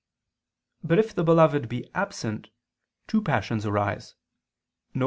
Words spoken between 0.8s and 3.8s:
But if the beloved be absent, two passions